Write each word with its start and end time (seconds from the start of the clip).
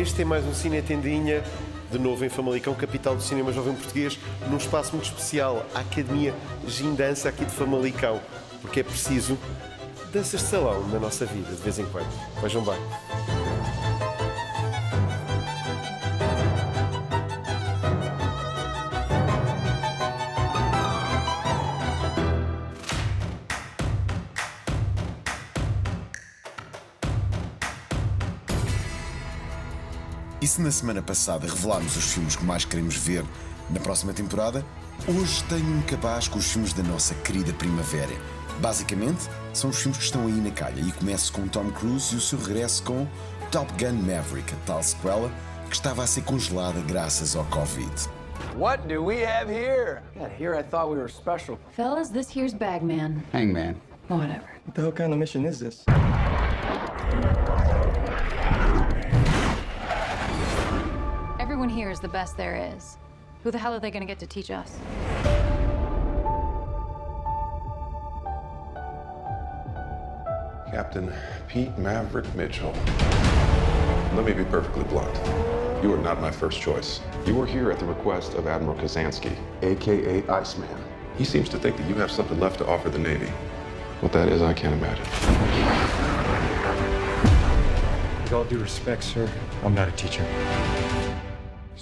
Este 0.00 0.22
é 0.22 0.24
mais 0.24 0.46
um 0.46 0.54
Cine 0.54 0.80
Tendinha, 0.80 1.44
de 1.92 1.98
novo 1.98 2.24
em 2.24 2.30
Famalicão, 2.30 2.74
capital 2.74 3.14
do 3.14 3.22
cinema 3.22 3.52
jovem 3.52 3.74
português, 3.74 4.18
num 4.48 4.56
espaço 4.56 4.92
muito 4.92 5.04
especial, 5.04 5.62
a 5.74 5.80
Academia 5.80 6.34
Gindança 6.66 7.28
aqui 7.28 7.44
de 7.44 7.50
Famalicão, 7.50 8.18
porque 8.62 8.80
é 8.80 8.82
preciso 8.82 9.36
danças 10.10 10.40
de 10.40 10.46
salão 10.46 10.88
na 10.88 10.98
nossa 10.98 11.26
vida, 11.26 11.50
de 11.50 11.60
vez 11.60 11.78
em 11.78 11.84
quando. 11.84 12.08
Vejam 12.40 12.64
bem. 12.64 13.39
E 30.40 30.46
se 30.46 30.60
na 30.62 30.70
semana 30.70 31.02
passada 31.02 31.46
revelámos 31.46 31.96
os 31.96 32.14
filmes 32.14 32.34
que 32.34 32.44
mais 32.44 32.64
queremos 32.64 32.96
ver 32.96 33.22
na 33.68 33.78
próxima 33.78 34.14
temporada, 34.14 34.64
hoje 35.06 35.44
tenho 35.44 35.76
um 35.76 35.82
cabaz 35.82 36.28
com 36.28 36.38
os 36.38 36.50
filmes 36.50 36.72
da 36.72 36.82
nossa 36.82 37.14
querida 37.16 37.52
primavera. 37.52 38.12
Basicamente, 38.58 39.28
são 39.52 39.68
os 39.68 39.76
filmes 39.76 39.98
que 39.98 40.04
estão 40.04 40.26
aí 40.26 40.32
na 40.32 40.50
calha 40.50 40.80
e 40.80 40.92
começo 40.92 41.30
com 41.32 41.46
Tom 41.46 41.70
Cruise 41.72 42.14
e 42.14 42.18
o 42.18 42.20
seu 42.20 42.38
regresso 42.38 42.82
com 42.84 43.06
Top 43.50 43.70
Gun 43.74 43.92
Maverick, 43.92 44.52
a 44.54 44.56
tal 44.64 44.82
sequela 44.82 45.30
que 45.68 45.74
estava 45.74 46.02
a 46.02 46.06
ser 46.06 46.22
congelada 46.22 46.80
graças 46.88 47.36
ao 47.36 47.44
Covid. 47.44 47.90
What 48.56 48.88
do 48.88 49.04
we 49.04 49.22
have 49.22 49.52
here? 49.52 50.02
God, 50.16 50.30
here 50.38 50.58
I 50.58 50.62
thought 50.62 50.90
we 50.90 50.96
were 50.96 51.10
special. 51.10 51.58
Fellas, 51.76 52.08
this 52.08 52.34
here's 52.34 52.54
Bagman. 52.54 53.22
Hangman. 53.32 53.76
Whatever. 54.08 54.48
What 54.64 54.74
the 54.74 54.82
hell 54.82 54.92
kind 54.92 55.12
of 55.12 55.18
mission 55.18 55.44
is 55.44 55.60
this? 55.60 55.84
Everyone 61.60 61.76
here 61.76 61.90
is 61.90 62.00
the 62.00 62.08
best 62.08 62.38
there 62.38 62.72
is. 62.74 62.96
Who 63.42 63.50
the 63.50 63.58
hell 63.58 63.74
are 63.74 63.78
they 63.78 63.90
gonna 63.90 64.06
get 64.06 64.18
to 64.20 64.26
teach 64.26 64.50
us? 64.50 64.78
Captain 70.70 71.12
Pete 71.48 71.76
Maverick 71.76 72.34
Mitchell. 72.34 72.72
Let 74.14 74.24
me 74.24 74.32
be 74.32 74.42
perfectly 74.44 74.84
blunt. 74.84 75.14
You 75.84 75.92
are 75.92 75.98
not 75.98 76.22
my 76.22 76.30
first 76.30 76.62
choice. 76.62 77.00
You 77.26 77.38
are 77.42 77.46
here 77.46 77.70
at 77.70 77.78
the 77.78 77.84
request 77.84 78.32
of 78.36 78.46
Admiral 78.46 78.78
Kazansky, 78.78 79.36
aka 79.60 80.26
Iceman. 80.30 80.84
He 81.18 81.24
seems 81.24 81.50
to 81.50 81.58
think 81.58 81.76
that 81.76 81.86
you 81.86 81.94
have 81.96 82.10
something 82.10 82.40
left 82.40 82.56
to 82.60 82.66
offer 82.66 82.88
the 82.88 82.98
Navy. 82.98 83.28
What 84.00 84.12
that 84.12 84.28
is, 84.28 84.40
I 84.40 84.54
can't 84.54 84.72
imagine. 84.72 85.04
With 88.22 88.32
all 88.32 88.44
due 88.44 88.60
respect, 88.60 89.04
sir, 89.04 89.30
I'm 89.62 89.74
not 89.74 89.88
a 89.88 89.92
teacher. 89.92 90.24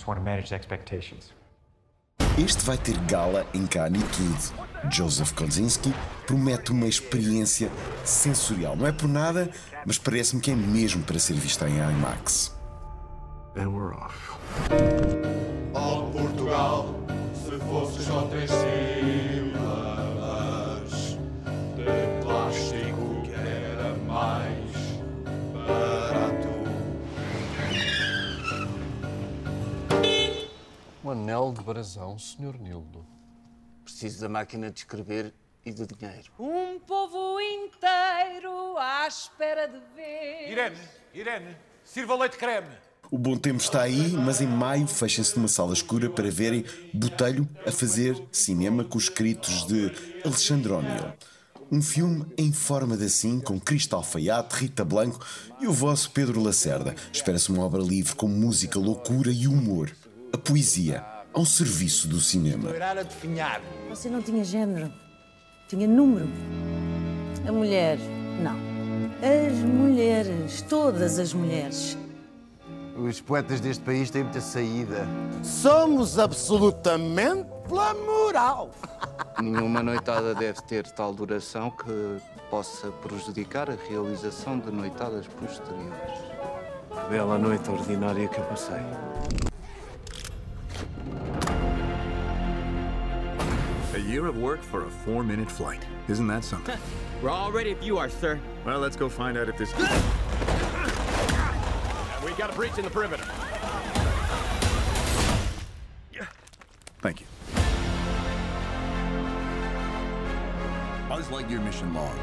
Want 0.09 0.21
to 0.21 0.25
manage 0.25 0.55
expectations. 0.55 1.35
Este 2.39 2.65
vai 2.65 2.79
ter 2.79 2.97
gala 3.01 3.47
em 3.53 3.67
Canitude. 3.67 4.55
Joseph 4.91 5.33
Kosinski 5.33 5.93
promete 6.27 6.73
uma 6.73 6.87
experiência 6.87 7.71
sensorial. 8.05 8.75
Não 8.75 8.87
é 8.87 8.93
por 8.93 9.07
nada, 9.07 9.51
mas 9.85 9.99
parece-me 9.99 10.41
que 10.41 10.51
é 10.51 10.55
mesmo 10.55 11.03
para 11.03 11.19
ser 11.19 11.35
vista 11.35 11.69
em 11.69 11.77
IMAX. 11.77 12.57
And 13.55 13.69
we're 13.69 13.95
off. 13.95 14.17
Portugal, 16.11 16.95
se 17.35 17.59
fosse 17.67 18.03
só 18.05 18.23
três 18.29 18.51
De 31.59 31.65
brasão, 31.65 32.17
Sr. 32.17 32.57
Nildo. 32.61 33.05
Preciso 33.83 34.21
da 34.21 34.29
máquina 34.29 34.71
de 34.71 34.79
escrever 34.79 35.35
e 35.67 35.73
do 35.73 35.89
dinheiro. 35.89 36.31
Um 36.39 36.79
povo 36.79 37.41
inteiro 37.41 38.77
à 38.79 39.09
espera 39.09 39.67
de 39.67 39.81
ver. 39.97 40.53
Irene, 40.53 40.79
Irene, 41.13 41.57
sirva 41.83 42.15
leite 42.15 42.37
creme. 42.39 42.69
O 43.11 43.19
bom 43.19 43.37
tempo 43.37 43.61
está 43.61 43.83
aí, 43.83 44.13
mas 44.13 44.41
em 44.41 44.47
maio 44.47 44.87
fechem-se 44.87 45.37
numa 45.37 45.49
sala 45.49 45.73
escura 45.73 46.09
para 46.09 46.31
verem 46.31 46.65
Botelho 46.95 47.49
a 47.67 47.73
fazer 47.73 48.17
cinema 48.31 48.85
com 48.85 48.97
os 48.97 49.05
escritos 49.05 49.67
de 49.67 49.91
Alexandre 50.25 50.73
O'Neill. 50.73 51.13
Um 51.73 51.83
filme 51.83 52.25
em 52.39 52.53
forma 52.53 52.97
de 52.97 53.07
assim, 53.07 53.41
com 53.41 53.59
Cristo 53.59 53.97
Alfaiate, 53.97 54.61
Rita 54.61 54.85
Blanco 54.85 55.27
e 55.61 55.67
o 55.67 55.73
vosso 55.73 56.13
Pedro 56.13 56.41
Lacerda. 56.41 56.95
Espera-se 57.13 57.51
uma 57.51 57.65
obra 57.65 57.83
livre 57.83 58.15
com 58.15 58.29
música, 58.29 58.79
loucura 58.79 59.33
e 59.33 59.49
humor. 59.49 59.91
A 60.33 60.39
poesia 60.39 61.18
ao 61.33 61.45
serviço 61.45 62.09
do 62.09 62.21
cinema. 62.21 62.69
Loirada 62.69 63.05
de 63.05 63.15
finhar. 63.15 63.61
Você 63.89 64.09
não 64.09 64.23
tinha 64.23 64.45
género, 64.45 64.93
tinha 65.69 65.87
número. 65.87 66.29
A 67.47 67.53
mulher, 67.53 67.99
não. 68.43 68.57
As 69.23 69.59
mulheres, 69.59 70.63
todas 70.63 71.19
as 71.19 71.33
mulheres. 71.33 71.97
Os 72.97 73.21
poetas 73.21 73.61
deste 73.61 73.85
país 73.85 74.11
têm 74.11 74.25
muita 74.25 74.41
saída. 74.41 75.07
Somos 75.43 76.19
absolutamente 76.19 77.49
pela 77.69 77.95
moral. 77.95 78.71
Nenhuma 79.41 79.83
noitada 79.83 80.35
deve 80.35 80.61
ter 80.63 80.85
tal 80.91 81.15
duração 81.15 81.71
que 81.71 82.21
possa 82.51 82.91
prejudicar 82.91 83.71
a 83.71 83.77
realização 83.89 84.59
de 84.59 84.71
noitadas 84.73 85.27
posteriores. 85.29 86.19
Bela 87.09 87.39
noite 87.39 87.71
ordinária 87.71 88.27
que 88.27 88.39
eu 88.39 88.45
passei. 88.45 88.81
Year 94.09 94.27
of 94.27 94.39
work 94.39 94.63
for 94.63 94.87
a 94.87 94.91
four 94.91 95.23
minute 95.23 95.51
flight. 95.51 95.85
Isn't 96.09 96.27
that 96.29 96.43
something? 96.43 96.79
We're 97.23 97.31
all 97.31 97.53
ready 97.53 97.71
if 97.71 97.83
you 97.83 97.99
are, 97.99 98.09
sir. 98.09 98.41
well, 98.65 98.79
let's 98.79 98.97
go 98.97 99.09
find 99.09 99.37
out 99.37 99.49
if 99.49 99.59
this. 99.59 99.75
We've 102.25 102.39
got 102.39 102.51
a 102.51 102.55
breach 102.55 102.79
in 102.79 102.85
the 102.85 102.91
perimeter. 102.91 103.25
Thank 107.01 107.21
you. 107.21 107.27
Buzz 111.09 111.27
Lightyear 111.29 111.65
mission 111.65 111.95
log. 111.95 112.17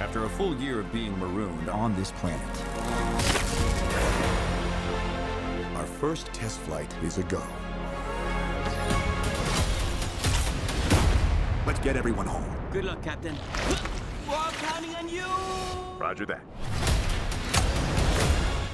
After 0.00 0.24
a 0.24 0.28
full 0.28 0.56
year 0.56 0.80
of 0.80 0.92
being 0.92 1.16
marooned 1.18 1.68
on 1.68 1.94
this 1.96 2.10
planet, 2.12 2.40
our 5.76 5.86
first 5.86 6.26
test 6.32 6.58
flight 6.60 6.92
is 7.02 7.18
a 7.18 7.22
go. 7.24 7.42
Let's 11.68 11.80
get 11.80 11.96
everyone 11.96 12.26
home. 12.26 12.46
Good 12.72 12.86
luck, 12.86 13.02
Captain. 13.02 13.34
We're 14.26 14.34
all 14.34 14.52
counting 14.52 14.94
on 14.96 15.06
you. 15.06 15.26
Roger 16.00 16.24
that. 16.24 16.40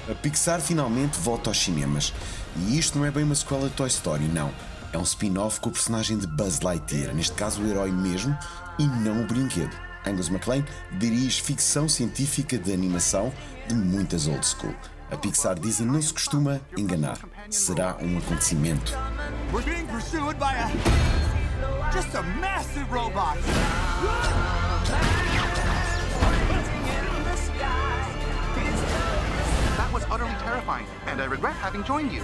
A 0.08 0.14
Pixar 0.14 0.60
finalmente 0.60 1.18
volta 1.18 1.50
aos 1.50 1.58
cinemas. 1.58 2.14
E 2.56 2.78
isto 2.78 2.96
não 2.96 3.04
é 3.04 3.10
bem 3.10 3.24
uma 3.24 3.34
sequela 3.34 3.68
de 3.68 3.74
Toy 3.74 3.88
Story, 3.88 4.28
não. 4.28 4.48
É 4.92 4.98
um 4.98 5.02
spin-off 5.02 5.58
com 5.58 5.70
o 5.70 5.72
personagem 5.72 6.18
de 6.18 6.28
Buzz 6.28 6.60
Lightyear, 6.60 7.12
neste 7.12 7.34
caso 7.34 7.60
o 7.60 7.66
herói 7.66 7.90
mesmo, 7.90 8.38
e 8.78 8.86
não 8.86 9.22
o 9.22 9.26
brinquedo. 9.26 9.76
Angus 10.06 10.28
MacLean 10.28 10.64
dirige 10.92 11.42
ficção 11.42 11.88
científica 11.88 12.56
de 12.56 12.72
animação 12.72 13.32
de 13.66 13.74
muitas 13.74 14.28
old 14.28 14.46
school. 14.46 14.72
A 15.10 15.16
Pixar 15.16 15.58
dizem 15.58 15.84
não 15.84 16.00
se 16.00 16.12
costuma 16.12 16.60
enganar. 16.76 17.18
Será 17.50 17.96
um 18.00 18.18
acontecimento. 18.18 18.92
We're 19.52 19.64
being 19.64 19.86
pursued 19.86 20.38
by 20.38 20.54
a 20.54 20.68
just 21.92 22.14
a 22.14 22.22
massive 22.40 22.90
robot. 22.90 23.36
That 29.76 29.92
was 29.92 30.04
utterly 30.10 30.34
terrifying, 30.44 30.86
and 31.06 31.20
I 31.20 31.26
regret 31.26 31.54
having 31.54 31.84
joined 31.84 32.12
you. 32.12 32.22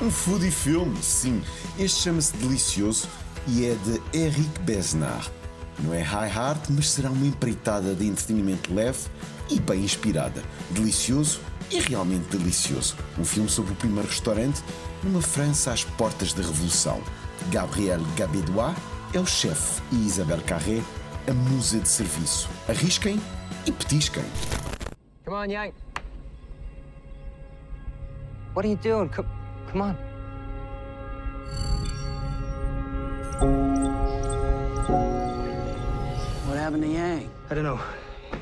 Um 0.00 0.10
foodie 0.10 0.50
filme, 0.50 0.96
sim. 1.02 1.42
Este 1.78 2.02
chama-se 2.02 2.36
Delicioso 2.36 3.08
e 3.46 3.66
é 3.66 3.74
de 3.74 4.00
Eric 4.16 4.48
Besnard. 4.60 5.30
Não 5.80 5.92
é 5.94 6.00
high 6.00 6.28
heart, 6.28 6.66
mas 6.70 6.90
será 6.90 7.10
uma 7.10 7.26
empreitada 7.26 7.94
de 7.94 8.06
entretenimento 8.06 8.72
leve 8.72 8.98
e 9.50 9.58
bem 9.60 9.80
inspirada. 9.84 10.42
Delicioso 10.70 11.40
e 11.70 11.80
realmente 11.80 12.36
delicioso. 12.36 12.96
Um 13.18 13.24
filme 13.24 13.48
sobre 13.48 13.72
o 13.72 13.76
primeiro 13.76 14.08
restaurante 14.08 14.62
numa 15.02 15.22
França 15.22 15.72
às 15.72 15.84
portas 15.84 16.32
da 16.32 16.42
Revolução. 16.42 17.02
Gabriel 17.50 18.00
Gabédois 18.16 18.76
é 19.14 19.20
o 19.20 19.26
chefe 19.26 19.82
e 19.92 20.06
Isabelle 20.06 20.42
Carré 20.42 20.82
a 21.28 21.34
musa 21.34 21.78
de 21.78 21.88
serviço. 21.88 22.48
Arrisquem 22.68 23.20
e 23.66 23.72
petisquem. 23.72 24.24
Come 25.24 25.36
on, 25.36 25.50
Yank. 25.50 25.74
What 28.54 28.66
are 28.66 28.70
you 28.70 28.76
doing? 28.76 29.08
Come, 29.10 29.28
come 29.70 29.82
on. 29.82 29.96
What 36.46 36.58
happened 36.58 36.82
to 36.82 36.88
Yang? 36.88 37.30
I 37.50 37.54
don't 37.54 37.64
know. 37.64 37.78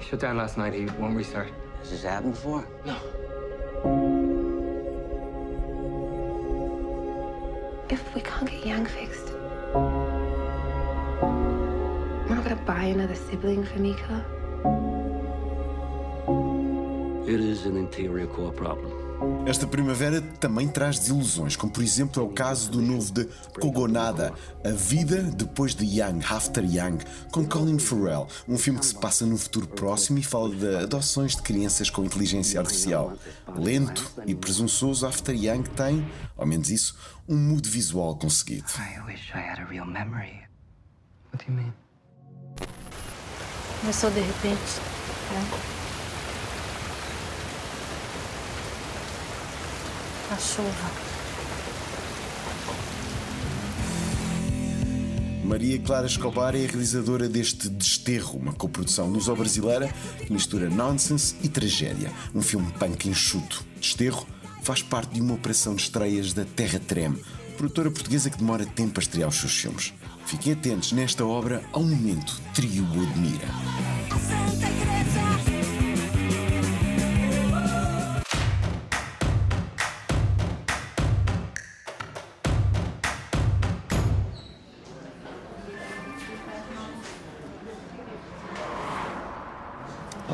Shut 0.03 0.21
down 0.21 0.37
last 0.37 0.57
night. 0.57 0.73
He 0.73 0.87
won't 0.99 1.17
restart. 1.17 1.49
Has 1.81 1.91
this 1.91 2.03
happened 2.03 2.35
before? 2.35 2.67
No. 2.85 2.97
If 7.89 8.15
we 8.15 8.21
can't 8.21 8.51
get 8.51 8.67
Yang 8.67 8.87
fixed, 8.87 9.33
we're 12.27 12.35
not 12.35 12.45
gonna 12.45 12.63
buy 12.65 12.85
another 12.85 13.15
sibling 13.15 13.65
for 13.65 13.79
Mika. 13.79 14.25
It 17.29 17.41
is 17.41 17.67
an 17.67 17.77
interior 17.77 18.27
core 18.27 18.53
problem. 18.53 19.06
Esta 19.47 19.67
primavera 19.67 20.21
também 20.21 20.69
traz 20.69 20.99
desilusões, 20.99 21.55
como 21.55 21.73
por 21.73 21.83
exemplo 21.83 22.21
é 22.21 22.27
o 22.27 22.29
caso 22.29 22.71
do 22.71 22.83
novo 22.83 23.13
de 23.13 23.25
Kogonada, 23.61 24.35
A 24.65 24.71
Vida 24.71 25.23
Depois 25.23 25.75
de 25.75 25.85
Young, 25.85 26.21
After 26.29 26.65
Young, 26.65 26.99
com 27.31 27.47
Colin 27.47 27.79
Farrell, 27.79 28.27
um 28.49 28.59
filme 28.59 28.81
que 28.81 28.87
se 28.87 28.95
passa 28.95 29.25
num 29.25 29.39
futuro 29.39 29.69
próximo 29.69 30.19
e 30.19 30.23
fala 30.23 30.55
de 30.55 30.77
adoções 30.77 31.37
de 31.37 31.43
crianças 31.43 31.89
com 31.89 32.05
inteligência 32.05 32.59
artificial. 32.59 33.17
Lento 33.57 34.11
e 34.27 34.35
presunçoso, 34.35 35.07
After 35.07 35.35
Young 35.35 35.63
tem, 35.63 36.05
ao 36.37 36.45
menos 36.45 36.69
isso, 36.69 36.99
um 37.29 37.37
mood 37.37 37.69
visual 37.69 38.17
conseguido. 38.17 38.67
I 38.79 39.01
wish 39.07 39.31
I 39.33 39.39
had 39.39 39.61
a 39.61 39.65
real 39.65 39.87
memory. 39.87 40.43
What 41.33 41.45
do 41.45 41.53
you 41.53 41.57
mean? 41.57 41.73
Começou 43.81 44.11
de 44.11 44.21
repente. 44.21 44.81
Né? 45.31 45.86
A 50.29 50.37
chuva. 50.37 50.91
Maria 55.45 55.79
Clara 55.79 56.09
Escobar 56.09 56.57
é 56.57 56.65
a 56.65 56.67
realizadora 56.67 57.29
deste 57.29 57.69
Desterro, 57.69 58.37
uma 58.37 58.53
coprodução 58.53 59.09
luso-brasileira 59.09 59.89
que 60.27 60.33
mistura 60.33 60.69
nonsense 60.69 61.37
e 61.45 61.49
tragédia. 61.49 62.11
Um 62.35 62.43
filme 62.43 62.73
punk 62.73 63.09
enxuto. 63.09 63.65
Desterro 63.81 64.27
faz 64.63 64.83
parte 64.83 65.15
de 65.15 65.21
uma 65.21 65.35
operação 65.35 65.77
de 65.77 65.83
estreias 65.83 66.33
da 66.33 66.45
Terra 66.45 66.81
Treme, 66.81 67.23
produtora 67.57 67.89
portuguesa 67.89 68.29
que 68.29 68.39
demora 68.39 68.67
tempo 68.67 68.99
a 68.99 69.03
estrear 69.03 69.29
os 69.29 69.37
seus 69.37 69.57
filmes. 69.57 69.95
Fiquem 70.27 70.55
atentos 70.55 70.91
nesta 70.91 71.25
obra 71.25 71.63
ao 71.73 71.85
momento 71.85 72.41
trio 72.53 72.85
admira. 72.85 73.47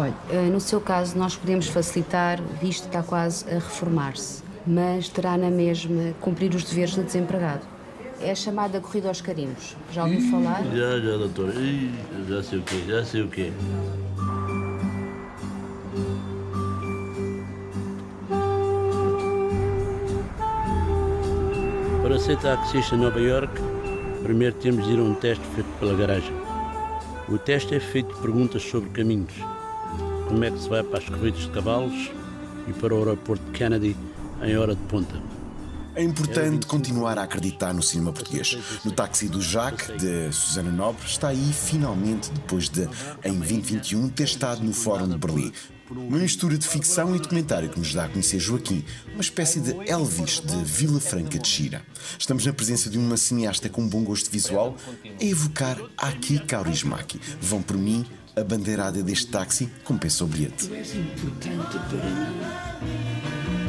Olha, 0.03 0.15
eh, 0.31 0.49
no 0.51 0.59
seu 0.59 0.81
caso, 0.81 1.17
nós 1.17 1.37
podemos 1.37 1.69
facilitar, 1.69 2.43
visto 2.61 2.83
que 2.83 2.89
está 2.89 3.05
quase 3.05 3.49
a 3.49 3.55
reformar-se, 3.55 4.43
mas 4.67 5.09
terá 5.09 5.37
na 5.37 5.49
mesma 5.49 6.13
cumprir 6.21 6.53
os 6.57 6.65
deveres 6.65 6.97
do 6.97 7.05
desempregado. 7.05 7.61
É 8.21 8.33
a 8.33 8.35
chamada 8.35 8.81
corrida 8.81 9.07
aos 9.07 9.21
carimbos. 9.21 9.77
Já 9.93 10.03
ouviu 10.03 10.29
falar? 10.29 10.65
Já, 10.65 10.99
já, 10.99 11.17
doutora. 11.17 11.53
Ih, 11.55 11.95
já 12.29 12.43
sei 12.43 12.59
o 12.59 12.63
quê, 12.63 12.83
já 12.89 13.05
sei 13.05 13.23
o 13.23 13.29
quê. 13.29 13.53
Para 22.03 22.19
ser 22.19 22.39
taxista 22.39 22.97
em 22.97 22.99
Nova 22.99 23.21
York, 23.21 23.53
primeiro 24.25 24.57
temos 24.57 24.85
de 24.85 24.95
ir 24.95 24.99
a 24.99 25.03
um 25.03 25.15
teste 25.15 25.45
feito 25.55 25.71
pela 25.79 25.95
garagem. 25.95 26.35
O 27.29 27.39
teste 27.39 27.77
é 27.77 27.79
feito 27.79 28.13
de 28.13 28.21
perguntas 28.21 28.63
sobre 28.63 28.91
caminhos. 28.91 29.62
Como 30.33 30.45
é 30.47 30.51
que 30.51 30.61
se 30.61 30.69
vai 30.71 30.83
para 30.83 30.99
as 30.99 31.05
corridas 31.05 31.41
de 31.41 31.51
cavalos 31.51 32.11
e 32.67 32.73
para 32.73 32.95
o 32.95 32.99
aeroporto 33.01 33.45
de 33.45 33.51
Kennedy 33.51 33.95
em 34.43 34.57
hora 34.57 34.75
de 34.75 34.81
ponta. 34.85 35.15
É 35.95 36.03
importante 36.03 36.67
continuar 36.67 37.19
a 37.19 37.23
acreditar 37.25 37.75
no 37.75 37.83
cinema 37.83 38.13
português. 38.13 38.57
No 38.85 38.91
Táxi 38.91 39.29
do 39.29 39.43
Jacques, 39.43 39.89
de 39.99 40.33
Susana 40.33 40.71
Nobre, 40.71 41.07
está 41.07 41.29
aí 41.29 41.53
finalmente, 41.53 42.31
depois 42.31 42.69
de, 42.69 42.89
em 43.25 43.35
2021, 43.35 44.09
ter 44.09 44.25
estado 44.25 44.63
no 44.63 44.73
Fórum 44.73 45.09
de 45.09 45.19
Berlim. 45.19 45.53
Uma 45.91 46.19
mistura 46.19 46.57
de 46.57 46.67
ficção 46.67 47.15
e 47.15 47.19
documentário 47.19 47.69
que 47.69 47.79
nos 47.79 47.93
dá 47.93 48.07
a 48.07 48.09
conhecer 48.09 48.39
Joaquim, 48.39 48.83
uma 49.13 49.21
espécie 49.21 49.61
de 49.61 49.73
Elvis 49.87 50.41
de 50.41 50.57
Vila 50.65 50.99
Franca 50.99 51.39
de 51.39 51.47
Xira. 51.47 51.83
Estamos 52.19 52.47
na 52.47 52.53
presença 52.55 52.89
de 52.89 52.97
uma 52.97 53.19
cineasta 53.19 53.69
com 53.69 53.83
um 53.83 53.89
bom 53.89 54.03
gosto 54.03 54.31
visual 54.31 54.75
a 55.05 55.25
evocar 55.25 55.79
Aki 55.99 56.47
Kaurismäki. 56.47 57.21
Vão 57.43 57.61
por 57.61 57.77
mim, 57.77 58.07
a 58.35 58.43
bandeirada 58.43 59.03
deste 59.03 59.27
táxi 59.27 59.69
compensa 59.85 60.25
o 60.25 60.27
bilhete. 60.27 60.69
Tu 60.69 60.75
és 60.75 60.95
importante 60.95 61.79
para 61.91 61.99
mim. 61.99 63.62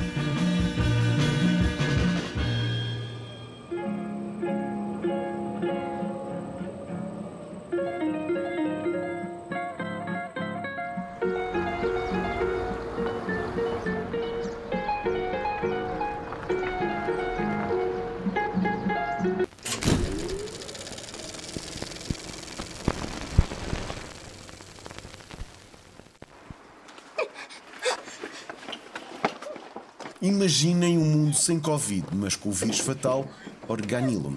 Imaginem 30.44 30.98
um 30.98 31.06
mundo 31.06 31.38
sem 31.38 31.58
Covid, 31.58 32.06
mas 32.12 32.36
com 32.36 32.50
o 32.50 32.52
vírus 32.52 32.80
fatal 32.80 33.26
Organillum. 33.66 34.36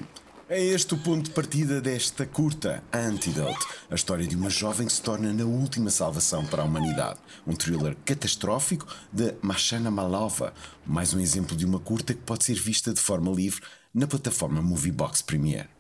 É 0.49 0.63
este 0.63 0.95
o 0.95 0.99
ponto 0.99 1.25
de 1.25 1.31
partida 1.31 1.81
desta 1.81 2.25
curta, 2.25 2.81
Antidote, 2.93 3.67
a 3.91 3.97
história 3.97 4.25
de 4.25 4.37
uma 4.37 4.49
jovem 4.49 4.87
que 4.87 4.93
se 4.93 5.03
torna 5.03 5.33
na 5.33 5.45
última 5.45 5.91
salvação 5.91 6.47
para 6.47 6.63
a 6.63 6.65
humanidade. 6.65 7.19
Um 7.45 7.57
thriller 7.57 7.97
catastrófico 8.05 8.87
de 9.13 9.35
Machana 9.43 9.91
Malova, 9.91 10.55
mais 10.87 11.13
um 11.13 11.19
exemplo 11.19 11.57
de 11.57 11.67
uma 11.67 11.81
curta 11.81 12.15
que 12.15 12.23
pode 12.23 12.45
ser 12.45 12.55
vista 12.55 12.95
de 12.95 13.01
forma 13.01 13.33
livre 13.33 13.63
na 13.93 14.07
plataforma 14.07 14.63
Moviebox 14.63 15.23
Premiere. 15.23 15.76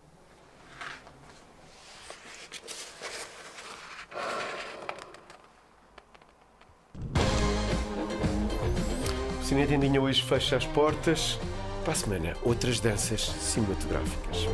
Cine 9.56 9.66
Tendinha 9.66 10.02
hoje 10.02 10.22
fecha 10.22 10.54
as 10.54 10.66
portas. 10.66 11.38
Para 11.82 11.94
a 11.94 11.96
semana, 11.96 12.34
outras 12.42 12.78
danças 12.78 13.22
cinematográficas. 13.22 14.46